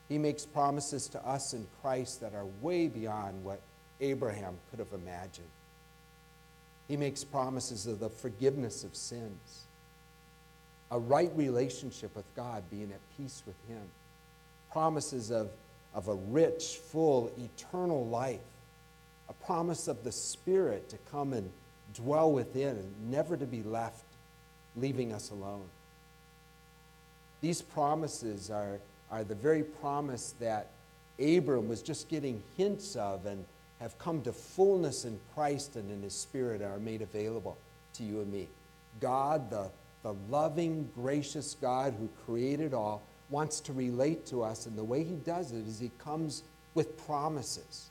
He 0.10 0.18
makes 0.18 0.46
promises 0.46 1.08
to 1.10 1.26
us 1.26 1.54
in 1.54 1.66
Christ 1.82 2.22
that 2.22 2.34
are 2.34 2.46
way 2.62 2.88
beyond 2.88 3.44
what 3.44 3.62
Abraham 4.02 4.56
could 4.70 4.80
have 4.80 4.94
imagined. 4.94 5.48
He 6.88 6.98
makes 6.98 7.24
promises 7.24 7.88
of 7.88 8.00
the 8.00 8.10
forgiveness 8.10 8.84
of 8.84 8.96
sins, 8.96 9.66
a 10.92 11.00
right 11.00 11.32
relationship 11.36 12.16
with 12.16 12.26
God, 12.36 12.64
being 12.70 12.92
at 12.92 13.00
peace 13.18 13.42
with 13.46 13.56
Him, 13.68 13.82
promises 14.72 15.32
of, 15.32 15.50
of 15.96 16.08
a 16.08 16.14
rich, 16.14 16.80
full, 16.92 17.32
eternal 17.40 18.06
life, 18.08 18.40
a 19.30 19.34
promise 19.34 19.88
of 19.88 20.04
the 20.04 20.12
Spirit 20.12 20.90
to 20.90 20.98
come 21.12 21.34
and 21.34 21.50
dwell 21.96 22.32
within 22.32 22.78
and 22.78 23.12
never 23.12 23.36
to 23.36 23.46
be 23.46 23.64
left 23.64 24.04
leaving 24.76 25.12
us 25.12 25.32
alone. 25.32 25.66
These 27.42 27.62
promises 27.62 28.50
are, 28.50 28.80
are 29.12 29.24
the 29.24 29.36
very 29.36 29.64
promise 29.64 30.34
that 30.40 30.72
Abram 31.20 31.68
was 31.68 31.82
just 31.82 32.10
getting 32.10 32.44
hints 32.58 32.96
of 32.96 33.26
and 33.26 33.46
have 33.80 33.98
come 34.00 34.22
to 34.24 34.34
fullness 34.34 35.06
in 35.06 35.20
Christ 35.34 35.76
and 35.76 35.92
in 35.92 36.02
His 36.02 36.14
Spirit 36.14 36.62
are 36.62 36.80
made 36.80 37.02
available 37.02 37.58
to 37.94 38.04
you 38.04 38.22
and 38.22 38.32
me. 38.32 38.48
God, 39.00 39.50
the, 39.50 39.70
the 40.04 40.14
loving, 40.30 40.90
gracious 40.96 41.56
God 41.62 41.94
who 42.00 42.10
created 42.26 42.74
all, 42.74 43.02
wants 43.30 43.60
to 43.62 43.74
relate 43.74 44.26
to 44.28 44.44
us, 44.44 44.66
and 44.66 44.78
the 44.78 44.84
way 44.84 45.04
He 45.04 45.16
does 45.16 45.52
it 45.52 45.68
is 45.68 45.80
He 45.80 45.92
comes 46.00 46.44
with 46.74 47.06
promises. 47.06 47.90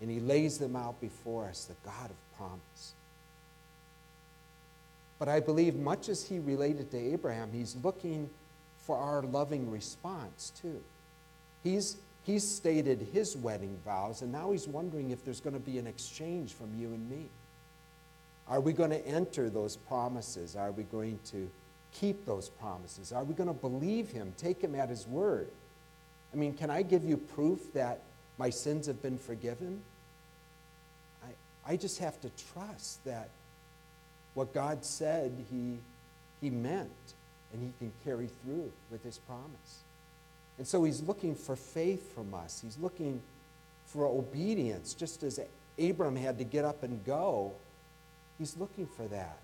And 0.00 0.10
He 0.10 0.20
lays 0.20 0.58
them 0.58 0.76
out 0.76 1.00
before 1.00 1.46
us, 1.46 1.64
the 1.64 1.74
God 1.84 2.10
of 2.10 2.36
promise. 2.36 2.94
But 5.18 5.28
I 5.28 5.40
believe, 5.40 5.76
much 5.76 6.08
as 6.08 6.24
He 6.24 6.38
related 6.38 6.90
to 6.90 6.98
Abraham, 6.98 7.50
He's 7.52 7.76
looking 7.82 8.30
for 8.78 8.96
our 8.96 9.22
loving 9.22 9.70
response 9.70 10.52
too. 10.60 10.82
He's 11.62 11.96
He's 12.24 12.48
stated 12.48 13.06
his 13.12 13.36
wedding 13.36 13.78
vows, 13.84 14.22
and 14.22 14.32
now 14.32 14.52
he's 14.52 14.66
wondering 14.66 15.10
if 15.10 15.24
there's 15.24 15.40
going 15.40 15.54
to 15.54 15.60
be 15.60 15.78
an 15.78 15.86
exchange 15.86 16.54
from 16.54 16.70
you 16.78 16.88
and 16.88 17.10
me. 17.10 17.28
Are 18.48 18.60
we 18.60 18.72
going 18.72 18.90
to 18.90 19.06
enter 19.06 19.50
those 19.50 19.76
promises? 19.76 20.56
Are 20.56 20.72
we 20.72 20.84
going 20.84 21.18
to 21.26 21.50
keep 21.92 22.24
those 22.24 22.48
promises? 22.48 23.12
Are 23.12 23.24
we 23.24 23.34
going 23.34 23.48
to 23.48 23.54
believe 23.54 24.10
him, 24.10 24.32
take 24.38 24.62
him 24.62 24.74
at 24.74 24.88
his 24.88 25.06
word? 25.06 25.50
I 26.32 26.36
mean, 26.36 26.54
can 26.54 26.70
I 26.70 26.82
give 26.82 27.04
you 27.04 27.18
proof 27.18 27.72
that 27.74 28.00
my 28.38 28.48
sins 28.48 28.86
have 28.86 29.02
been 29.02 29.18
forgiven? 29.18 29.82
I, 31.22 31.72
I 31.72 31.76
just 31.76 31.98
have 31.98 32.18
to 32.22 32.30
trust 32.52 33.04
that 33.04 33.28
what 34.34 34.52
God 34.52 34.84
said 34.84 35.32
he, 35.50 35.78
he 36.40 36.50
meant, 36.50 36.90
and 37.52 37.62
he 37.62 37.72
can 37.78 37.92
carry 38.04 38.28
through 38.42 38.70
with 38.90 39.02
his 39.02 39.18
promise. 39.18 39.84
And 40.58 40.66
so 40.66 40.84
he's 40.84 41.02
looking 41.02 41.34
for 41.34 41.56
faith 41.56 42.14
from 42.14 42.34
us. 42.34 42.60
He's 42.62 42.78
looking 42.78 43.20
for 43.86 44.06
obedience, 44.06 44.94
just 44.94 45.22
as 45.22 45.40
Abram 45.78 46.16
had 46.16 46.38
to 46.38 46.44
get 46.44 46.64
up 46.64 46.82
and 46.82 47.04
go. 47.04 47.52
He's 48.38 48.56
looking 48.56 48.86
for 48.86 49.06
that. 49.08 49.38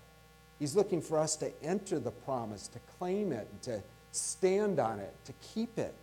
He's 0.59 0.75
looking 0.75 1.01
for 1.01 1.17
us 1.17 1.35
to 1.37 1.51
enter 1.63 1.99
the 1.99 2.11
promise, 2.11 2.67
to 2.67 2.79
claim 2.99 3.31
it, 3.31 3.47
to 3.63 3.81
stand 4.11 4.79
on 4.79 4.99
it, 4.99 5.13
to 5.25 5.33
keep 5.53 5.77
it, 5.77 5.95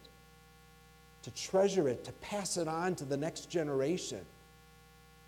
to 1.23 1.30
treasure 1.30 1.88
it, 1.88 2.04
to 2.04 2.12
pass 2.12 2.57
it 2.57 2.66
on 2.66 2.95
to 2.97 3.04
the 3.04 3.16
next 3.16 3.50
generation. 3.50 4.25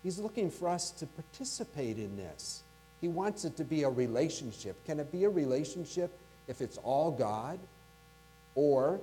He's 0.03 0.19
looking 0.19 0.49
for 0.49 0.67
us 0.67 0.91
to 0.91 1.05
participate 1.05 1.97
in 1.97 2.17
this. 2.17 2.63
He 3.01 3.07
wants 3.07 3.45
it 3.45 3.57
to 3.57 3.63
be 3.63 3.83
a 3.83 3.89
relationship. 3.89 4.77
Can 4.85 4.99
it 4.99 5.11
be 5.11 5.23
a 5.23 5.29
relationship 5.29 6.11
if 6.47 6.61
it's 6.61 6.77
all 6.77 7.11
God? 7.11 7.59
Or, 8.53 9.01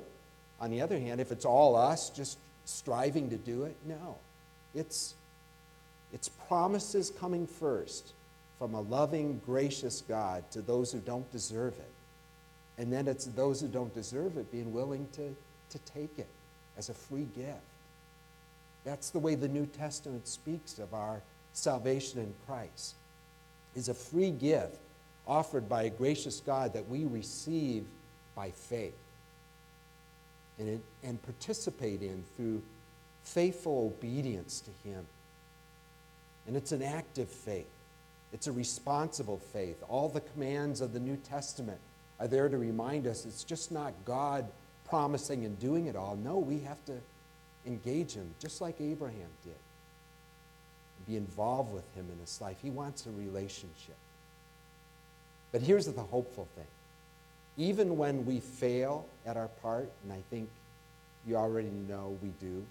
on 0.60 0.70
the 0.70 0.80
other 0.80 0.98
hand, 0.98 1.20
if 1.20 1.32
it's 1.32 1.44
all 1.44 1.74
us 1.74 2.10
just 2.10 2.38
striving 2.64 3.28
to 3.30 3.36
do 3.36 3.64
it? 3.64 3.76
No. 3.84 4.16
It's, 4.74 5.14
it's 6.12 6.28
promises 6.28 7.10
coming 7.18 7.46
first 7.46 8.12
from 8.58 8.74
a 8.74 8.80
loving, 8.80 9.40
gracious 9.44 10.02
God 10.02 10.48
to 10.52 10.62
those 10.62 10.92
who 10.92 10.98
don't 10.98 11.30
deserve 11.32 11.74
it. 11.74 11.92
And 12.80 12.92
then 12.92 13.08
it's 13.08 13.24
those 13.26 13.60
who 13.60 13.68
don't 13.68 13.92
deserve 13.92 14.36
it 14.36 14.50
being 14.52 14.72
willing 14.72 15.08
to, 15.14 15.34
to 15.70 15.78
take 15.92 16.18
it 16.18 16.28
as 16.76 16.88
a 16.88 16.94
free 16.94 17.26
gift. 17.34 17.58
That's 18.84 19.10
the 19.10 19.18
way 19.18 19.34
the 19.34 19.48
New 19.48 19.66
Testament 19.66 20.28
speaks 20.28 20.78
of 20.78 20.94
our 20.94 21.20
salvation 21.52 22.20
in 22.20 22.32
Christ. 22.46 22.94
Is 23.78 23.88
a 23.88 23.94
free 23.94 24.32
gift 24.32 24.76
offered 25.24 25.68
by 25.68 25.84
a 25.84 25.90
gracious 25.90 26.40
God 26.40 26.72
that 26.72 26.88
we 26.88 27.04
receive 27.04 27.84
by 28.34 28.50
faith 28.50 28.98
and, 30.58 30.82
and 31.04 31.22
participate 31.22 32.02
in 32.02 32.24
through 32.36 32.60
faithful 33.22 33.94
obedience 33.96 34.60
to 34.62 34.88
Him. 34.88 35.06
And 36.48 36.56
it's 36.56 36.72
an 36.72 36.82
active 36.82 37.28
faith, 37.28 37.70
it's 38.32 38.48
a 38.48 38.52
responsible 38.52 39.38
faith. 39.52 39.80
All 39.88 40.08
the 40.08 40.22
commands 40.22 40.80
of 40.80 40.92
the 40.92 40.98
New 40.98 41.16
Testament 41.16 41.78
are 42.18 42.26
there 42.26 42.48
to 42.48 42.58
remind 42.58 43.06
us 43.06 43.26
it's 43.26 43.44
just 43.44 43.70
not 43.70 43.92
God 44.04 44.44
promising 44.88 45.44
and 45.44 45.56
doing 45.60 45.86
it 45.86 45.94
all. 45.94 46.16
No, 46.16 46.38
we 46.38 46.58
have 46.60 46.84
to 46.86 46.98
engage 47.64 48.14
Him 48.14 48.34
just 48.40 48.60
like 48.60 48.80
Abraham 48.80 49.30
did. 49.44 49.54
Be 51.06 51.16
involved 51.16 51.72
with 51.72 51.84
Him 51.94 52.06
in 52.12 52.18
his 52.18 52.40
life. 52.40 52.56
He 52.62 52.70
wants 52.70 53.06
a 53.06 53.10
relationship. 53.10 53.96
But 55.52 55.62
here's 55.62 55.86
the 55.86 56.02
hopeful 56.02 56.46
thing 56.54 56.66
even 57.56 57.96
when 57.96 58.24
we 58.24 58.38
fail 58.38 59.06
at 59.26 59.36
our 59.36 59.48
part, 59.62 59.90
and 60.04 60.12
I 60.12 60.22
think 60.30 60.48
you 61.26 61.36
already 61.36 61.70
know 61.88 62.16
we 62.22 62.28
do, 62.40 62.64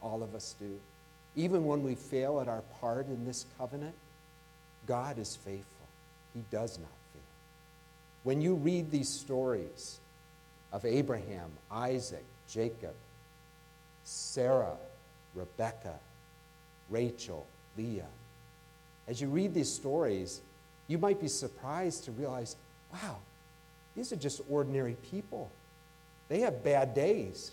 all 0.00 0.22
of 0.22 0.34
us 0.34 0.54
do, 0.58 0.80
even 1.36 1.66
when 1.66 1.82
we 1.82 1.94
fail 1.94 2.40
at 2.40 2.48
our 2.48 2.62
part 2.80 3.06
in 3.06 3.26
this 3.26 3.44
covenant, 3.58 3.94
God 4.86 5.18
is 5.18 5.36
faithful. 5.36 5.86
He 6.34 6.42
does 6.50 6.78
not 6.78 6.88
fail. 7.12 7.22
When 8.24 8.40
you 8.40 8.54
read 8.54 8.90
these 8.90 9.10
stories 9.10 10.00
of 10.72 10.84
Abraham, 10.86 11.50
Isaac, 11.70 12.24
Jacob, 12.48 12.94
Sarah, 14.04 14.76
Rebecca, 15.34 15.94
Rachel, 16.88 17.46
Leah, 17.76 18.06
as 19.08 19.20
you 19.20 19.28
read 19.28 19.54
these 19.54 19.72
stories, 19.72 20.40
you 20.88 20.98
might 20.98 21.20
be 21.20 21.28
surprised 21.28 22.04
to 22.04 22.12
realize, 22.12 22.56
wow, 22.92 23.16
these 23.94 24.12
are 24.12 24.16
just 24.16 24.40
ordinary 24.48 24.96
people. 25.10 25.50
They 26.28 26.40
have 26.40 26.64
bad 26.64 26.94
days. 26.94 27.52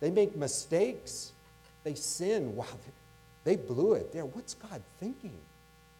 They 0.00 0.10
make 0.10 0.36
mistakes. 0.36 1.32
They 1.84 1.94
sin. 1.94 2.54
Wow, 2.56 2.66
they 3.44 3.56
blew 3.56 3.92
it 3.92 4.12
there. 4.12 4.24
What's 4.24 4.54
God 4.54 4.82
thinking? 4.98 5.38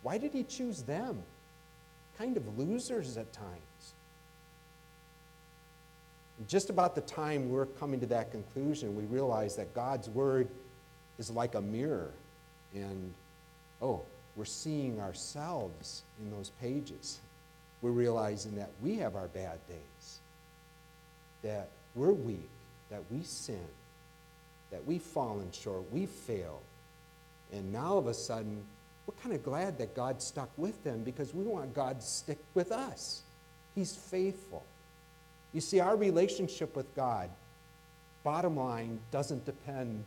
Why 0.03 0.19
did 0.19 0.33
He 0.33 0.42
choose 0.42 0.83
them? 0.83 1.23
Kind 2.19 2.37
of 2.37 2.59
losers 2.59 3.16
at 3.16 3.33
times. 3.33 3.95
Just 6.49 6.71
about 6.71 6.95
the 6.95 7.01
time 7.03 7.51
we're 7.51 7.66
coming 7.66 8.01
to 8.01 8.07
that 8.07 8.31
conclusion, 8.31 8.97
we 8.97 9.05
realize 9.05 9.57
that 9.57 9.75
God's 9.75 10.09
Word 10.09 10.49
is 11.19 11.31
like 11.31 11.55
a 11.55 11.61
mirror. 11.61 12.11
And, 12.75 13.14
oh, 13.83 14.03
we're 14.37 14.45
seeing 14.45 15.01
ourselves 15.01 16.03
in 16.21 16.31
those 16.31 16.51
pages. 16.61 17.21
We're 17.83 17.91
realizing 17.91 18.57
that 18.57 18.71
we 18.83 18.97
have 18.97 19.17
our 19.17 19.29
bad 19.29 19.59
days, 19.69 20.21
that 21.43 21.69
we're 21.95 22.12
weak, 22.12 22.49
that 22.91 23.03
we 23.11 23.23
sin, 23.23 23.67
that 24.71 24.85
we've 24.87 25.03
fallen 25.03 25.51
short, 25.53 25.85
we've 25.93 26.11
failed. 26.11 26.62
And 27.53 27.73
now 27.73 27.93
all 27.93 27.99
of 27.99 28.07
a 28.07 28.15
sudden, 28.15 28.62
we're 29.07 29.15
kind 29.23 29.35
of 29.35 29.45
glad 29.45 29.79
that 29.79 29.95
God 29.95 30.21
stuck 30.21 30.51
with 30.57 30.83
them 30.85 31.03
because 31.05 31.33
we 31.33 31.45
want 31.45 31.75
God 31.75 32.01
to 32.01 32.07
stick 32.07 32.39
with 32.55 32.73
us. 32.73 33.23
He's 33.75 33.95
faithful. 33.95 34.65
You 35.53 35.61
see, 35.61 35.81
our 35.81 35.97
relationship 35.97 36.75
with 36.75 36.95
God, 36.97 37.31
bottom 38.25 38.57
line, 38.57 38.99
doesn't 39.12 39.45
depend 39.47 40.05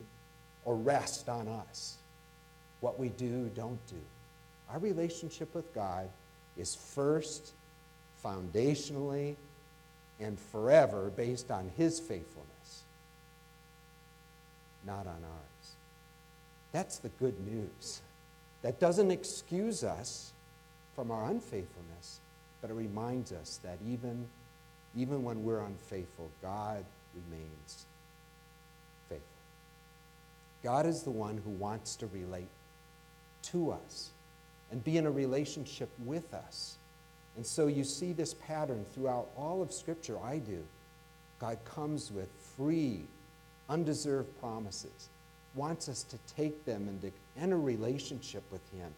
or 0.66 0.76
rest 0.76 1.30
on 1.30 1.48
us. 1.48 1.98
What 2.82 3.00
we 3.00 3.10
do, 3.10 3.52
don't 3.56 3.86
do. 3.88 4.02
Our 4.72 4.80
relationship 4.80 5.54
with 5.54 5.74
God 5.74 6.10
is 6.58 6.76
first, 6.76 7.54
foundationally, 8.24 9.36
and 10.20 10.40
forever 10.40 11.12
based 11.16 11.50
on 11.50 11.72
His 11.78 12.00
faithfulness, 12.00 12.84
not 14.86 15.08
on 15.08 15.24
ours. 15.24 15.76
That's 16.72 17.00
the 17.00 17.10
good 17.10 17.40
news. 17.46 18.02
That 18.62 18.80
doesn't 18.80 19.12
excuse 19.12 19.84
us 19.84 20.34
from 20.96 21.12
our 21.12 21.30
unfaithfulness, 21.30 22.20
but 22.62 22.70
it 22.70 22.74
reminds 22.74 23.32
us 23.32 23.60
that 23.64 23.78
even, 23.88 24.28
even 24.96 25.24
when 25.24 25.44
we're 25.44 25.62
unfaithful, 25.62 26.30
God 26.42 26.84
remains 27.16 27.86
faithful. 29.08 29.26
God 30.62 30.86
is 30.86 31.04
the 31.04 31.12
one 31.12 31.42
who 31.44 31.52
wants 31.52 31.96
to 31.98 32.08
relate 32.08 32.50
to 33.52 33.72
us 33.72 34.10
and 34.72 34.84
be 34.84 34.98
in 34.98 35.06
a 35.06 35.12
relationship 35.12 35.90
with 36.06 36.34
us. 36.34 36.78
And 37.36 37.46
so 37.46 37.68
you 37.68 37.84
see 37.84 38.14
this 38.14 38.34
pattern 38.34 38.86
throughout 38.94 39.30
all 39.38 39.62
of 39.62 39.72
Scripture. 39.72 40.18
I 40.24 40.40
do. 40.40 40.64
God 41.40 41.58
comes 41.64 42.12
with 42.12 42.30
free, 42.58 43.04
undeserved 43.70 44.40
promises, 44.40 45.10
wants 45.56 45.88
us 45.88 46.04
to 46.04 46.18
take 46.36 46.66
them 46.66 46.88
and 46.88 47.02
to 47.02 47.12
enter 47.40 47.58
relationship 47.58 48.44
with 48.52 48.62
Him. 48.74 48.92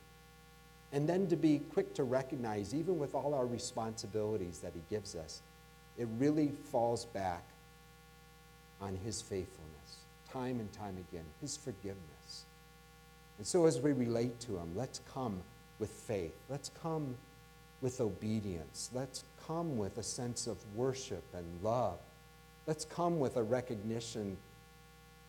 And 0.91 1.07
then 1.07 1.27
to 1.27 1.35
be 1.35 1.59
quick 1.59 1.93
to 1.95 2.03
recognize, 2.03 2.73
even 2.73 2.99
with 2.99 3.15
all 3.15 3.33
our 3.33 3.45
responsibilities 3.45 4.59
that 4.59 4.73
He 4.73 4.81
gives 4.89 5.15
us, 5.15 5.41
it 5.97 6.07
really 6.17 6.51
falls 6.71 7.05
back 7.05 7.43
on 8.81 8.97
His 9.05 9.21
faithfulness, 9.21 9.99
time 10.33 10.59
and 10.59 10.71
time 10.73 10.97
again, 11.09 11.25
His 11.39 11.55
forgiveness. 11.55 12.20
And 13.41 13.47
so 13.47 13.65
as 13.65 13.79
we 13.79 13.91
relate 13.91 14.39
to 14.41 14.55
Him, 14.59 14.71
let's 14.75 15.01
come 15.15 15.41
with 15.79 15.89
faith. 15.89 16.35
Let's 16.47 16.69
come 16.83 17.15
with 17.81 17.99
obedience. 17.99 18.91
Let's 18.93 19.23
come 19.47 19.79
with 19.79 19.97
a 19.97 20.03
sense 20.03 20.45
of 20.45 20.57
worship 20.75 21.23
and 21.33 21.43
love. 21.63 21.97
Let's 22.67 22.85
come 22.85 23.19
with 23.19 23.37
a 23.37 23.41
recognition 23.41 24.37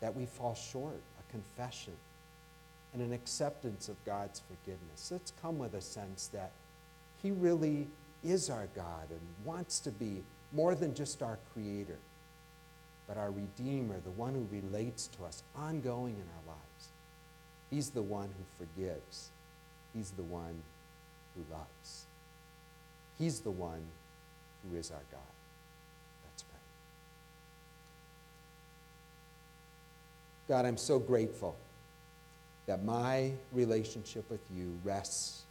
that 0.00 0.14
we 0.14 0.26
fall 0.26 0.54
short, 0.54 1.00
a 1.20 1.32
confession, 1.32 1.94
and 2.92 3.00
an 3.00 3.14
acceptance 3.14 3.88
of 3.88 3.96
God's 4.04 4.42
forgiveness. 4.46 5.08
Let's 5.10 5.32
come 5.40 5.58
with 5.58 5.72
a 5.72 5.80
sense 5.80 6.26
that 6.34 6.50
He 7.22 7.30
really 7.30 7.86
is 8.22 8.50
our 8.50 8.68
God 8.76 9.08
and 9.08 9.20
wants 9.42 9.80
to 9.80 9.90
be 9.90 10.22
more 10.52 10.74
than 10.74 10.94
just 10.94 11.22
our 11.22 11.38
Creator, 11.54 11.96
but 13.08 13.16
our 13.16 13.30
Redeemer, 13.30 14.00
the 14.04 14.10
one 14.10 14.34
who 14.34 14.46
relates 14.50 15.06
to 15.06 15.24
us 15.24 15.42
ongoing 15.56 16.16
in 16.16 16.20
our 16.20 16.54
lives. 16.54 16.71
He's 17.72 17.88
the 17.88 18.02
one 18.02 18.28
who 18.28 18.66
forgives. 18.66 19.30
He's 19.94 20.10
the 20.10 20.22
one 20.24 20.62
who 21.34 21.42
loves. 21.50 22.04
He's 23.18 23.40
the 23.40 23.50
one 23.50 23.82
who 24.62 24.76
is 24.76 24.90
our 24.90 25.00
God. 25.10 25.20
Let's 26.26 26.42
pray. 26.42 26.58
God, 30.48 30.66
I'm 30.66 30.76
so 30.76 30.98
grateful 30.98 31.56
that 32.66 32.84
my 32.84 33.32
relationship 33.52 34.28
with 34.30 34.42
you 34.54 34.78
rests 34.84 35.44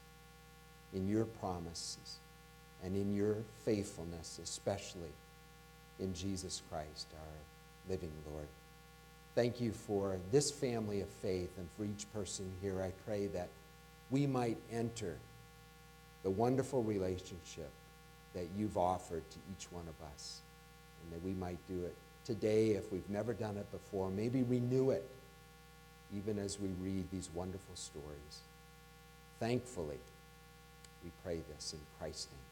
in 0.93 1.10
your 1.10 1.25
promises 1.25 2.19
and 2.84 2.95
in 2.95 3.15
your 3.15 3.38
faithfulness, 3.65 4.39
especially 4.43 5.13
in 5.99 6.13
Jesus 6.13 6.62
Christ, 6.69 7.07
our 7.13 7.89
living 7.89 8.12
Lord. 8.31 8.47
Thank 9.34 9.62
you 9.62 9.72
for 9.72 10.17
this 10.32 10.52
family 10.52 11.02
of 11.02 11.08
faith 11.08 11.52
and 11.58 11.67
for 11.78 11.86
each 11.86 12.12
person 12.13 12.52
here. 12.62 12.82
I 12.82 12.91
pray 13.06 13.28
that 13.28 13.48
we 14.10 14.28
might 14.28 14.58
enter 14.72 15.17
the 16.24 16.30
wonderful 16.30 16.84
relationship 16.84 17.70
that 18.34 18.48
you've 18.58 18.78
offered 18.78 19.24
to 19.32 19.38
each 19.52 19.72
one 19.72 19.86
of 19.88 20.08
us, 20.13 20.41
and 21.02 21.13
that 21.13 21.26
we 21.26 21.34
might 21.34 21.58
do 21.67 21.86
it 21.86 21.96
today 22.26 22.72
if 22.72 22.91
we've 22.91 23.10
never 23.10 23.34
done 23.34 23.58
it 23.58 23.72
before. 23.72 24.10
Maybe 24.10 24.44
renew 24.44 24.91
it, 24.91 25.10
even 26.15 26.38
as 26.38 26.60
we 26.60 26.70
read 26.82 27.10
these 27.12 27.30
wonderful 27.34 27.76
stories. 27.76 28.39
Thankfully, 29.39 30.00
we 31.04 31.12
pray 31.24 31.39
this 31.56 31.74
in 31.74 31.80
Christ's 32.00 32.28
name. 32.32 32.50